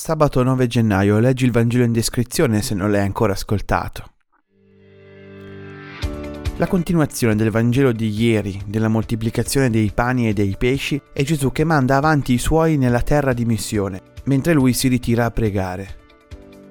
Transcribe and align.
Sabato 0.00 0.44
9 0.44 0.68
gennaio 0.68 1.18
leggi 1.18 1.44
il 1.44 1.50
Vangelo 1.50 1.82
in 1.82 1.90
descrizione 1.90 2.62
se 2.62 2.72
non 2.72 2.92
l'hai 2.92 3.00
ancora 3.00 3.32
ascoltato. 3.32 4.04
La 6.56 6.68
continuazione 6.68 7.34
del 7.34 7.50
Vangelo 7.50 7.90
di 7.90 8.08
ieri, 8.08 8.62
della 8.64 8.86
moltiplicazione 8.86 9.70
dei 9.70 9.90
pani 9.92 10.28
e 10.28 10.32
dei 10.34 10.54
pesci, 10.56 11.02
è 11.12 11.24
Gesù 11.24 11.50
che 11.50 11.64
manda 11.64 11.96
avanti 11.96 12.32
i 12.32 12.38
suoi 12.38 12.76
nella 12.76 13.02
terra 13.02 13.32
di 13.32 13.44
missione, 13.44 14.00
mentre 14.26 14.52
lui 14.52 14.72
si 14.72 14.86
ritira 14.86 15.24
a 15.24 15.32
pregare. 15.32 15.96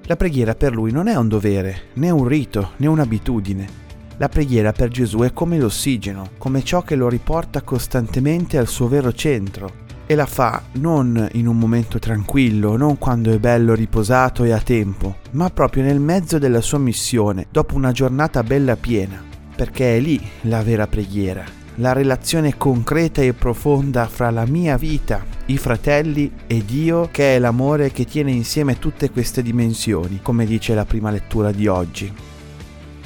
La 0.04 0.16
preghiera 0.16 0.54
per 0.54 0.72
lui 0.72 0.90
non 0.90 1.06
è 1.06 1.14
un 1.14 1.28
dovere, 1.28 1.90
né 1.96 2.08
un 2.08 2.26
rito, 2.26 2.70
né 2.78 2.86
un'abitudine. 2.86 3.68
La 4.16 4.30
preghiera 4.30 4.72
per 4.72 4.88
Gesù 4.88 5.18
è 5.18 5.34
come 5.34 5.58
l'ossigeno, 5.58 6.30
come 6.38 6.64
ciò 6.64 6.80
che 6.80 6.94
lo 6.94 7.10
riporta 7.10 7.60
costantemente 7.60 8.56
al 8.56 8.68
suo 8.68 8.88
vero 8.88 9.12
centro, 9.12 9.84
e 10.10 10.14
la 10.14 10.24
fa 10.24 10.62
non 10.72 11.28
in 11.32 11.46
un 11.46 11.58
momento 11.58 11.98
tranquillo, 11.98 12.78
non 12.78 12.96
quando 12.96 13.30
è 13.30 13.38
bello 13.38 13.74
riposato 13.74 14.42
e 14.42 14.52
a 14.52 14.58
tempo, 14.58 15.18
ma 15.32 15.50
proprio 15.50 15.82
nel 15.82 16.00
mezzo 16.00 16.38
della 16.38 16.62
sua 16.62 16.78
missione, 16.78 17.46
dopo 17.50 17.74
una 17.74 17.92
giornata 17.92 18.42
bella 18.42 18.74
piena, 18.76 19.22
perché 19.54 19.98
è 19.98 20.00
lì 20.00 20.18
la 20.42 20.62
vera 20.62 20.86
preghiera, 20.86 21.44
la 21.74 21.92
relazione 21.92 22.56
concreta 22.56 23.20
e 23.20 23.34
profonda 23.34 24.08
fra 24.08 24.30
la 24.30 24.46
mia 24.46 24.78
vita, 24.78 25.22
i 25.46 25.58
fratelli 25.58 26.32
e 26.46 26.64
Dio, 26.64 27.10
che 27.12 27.36
è 27.36 27.38
l'amore 27.38 27.92
che 27.92 28.06
tiene 28.06 28.30
insieme 28.30 28.78
tutte 28.78 29.10
queste 29.10 29.42
dimensioni, 29.42 30.20
come 30.22 30.46
dice 30.46 30.74
la 30.74 30.86
prima 30.86 31.10
lettura 31.10 31.52
di 31.52 31.66
oggi. 31.66 32.10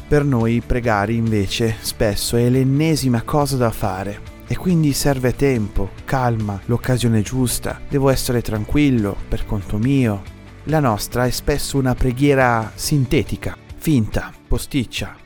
Per 0.06 0.24
noi 0.24 0.62
pregare 0.64 1.14
invece 1.14 1.74
spesso 1.80 2.36
è 2.36 2.48
l'ennesima 2.48 3.22
cosa 3.22 3.56
da 3.56 3.70
fare, 3.72 4.30
e 4.52 4.56
quindi 4.58 4.92
serve 4.92 5.34
tempo, 5.34 5.92
calma, 6.04 6.60
l'occasione 6.66 7.22
giusta, 7.22 7.80
devo 7.88 8.10
essere 8.10 8.42
tranquillo, 8.42 9.16
per 9.26 9.46
conto 9.46 9.78
mio. 9.78 10.22
La 10.64 10.78
nostra 10.78 11.24
è 11.24 11.30
spesso 11.30 11.78
una 11.78 11.94
preghiera 11.94 12.70
sintetica, 12.74 13.56
finta, 13.76 14.30
posticcia. 14.46 15.16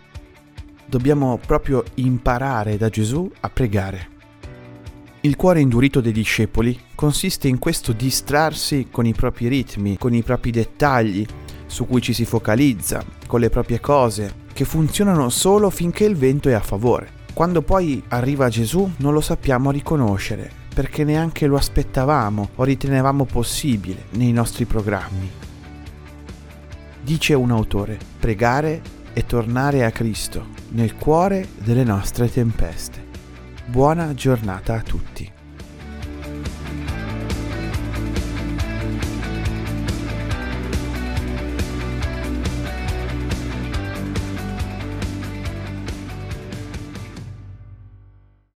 Dobbiamo 0.87 1.41
proprio 1.45 1.83
imparare 1.95 2.77
da 2.77 2.89
Gesù 2.89 3.29
a 3.41 3.51
pregare. 3.51 4.11
Il 5.23 5.35
cuore 5.35 5.59
indurito 5.59 6.01
dei 6.01 6.13
discepoli 6.13 6.79
consiste 6.95 7.49
in 7.49 7.59
questo 7.59 7.91
distrarsi 7.91 8.87
con 8.93 9.07
i 9.07 9.13
propri 9.13 9.49
ritmi, 9.49 9.99
con 9.99 10.15
i 10.15 10.23
propri 10.23 10.53
dettagli, 10.53 11.27
su 11.67 11.85
cui 11.85 12.01
ci 12.01 12.13
si 12.13 12.25
focalizza, 12.25 13.05
con 13.27 13.41
le 13.41 13.51
proprie 13.51 13.81
cose, 13.81 14.45
che 14.53 14.65
funzionano 14.65 15.31
solo 15.31 15.69
finché 15.69 16.05
il 16.05 16.15
vento 16.15 16.49
è 16.49 16.53
a 16.53 16.61
favore. 16.61 17.25
Quando 17.37 17.61
poi 17.61 18.03
arriva 18.09 18.49
Gesù 18.49 18.91
non 18.97 19.13
lo 19.13 19.21
sappiamo 19.21 19.71
riconoscere, 19.71 20.51
perché 20.75 21.05
neanche 21.05 21.47
lo 21.47 21.57
aspettavamo 21.57 22.49
o 22.55 22.65
ritenevamo 22.65 23.27
possibile 23.27 24.07
nei 24.13 24.33
nostri 24.33 24.65
programmi. 24.65 25.31
Dice 27.03 27.35
un 27.35 27.51
autore, 27.51 27.99
pregare 28.19 28.81
e 29.13 29.27
tornare 29.27 29.85
a 29.85 29.91
Cristo 29.91 30.47
nel 30.71 30.95
cuore 30.97 31.47
delle 31.63 31.85
nostre 31.85 32.33
tempeste. 32.33 33.05
Buona 33.67 34.15
giornata 34.15 34.73
a 34.73 34.81
tutti. 34.81 35.36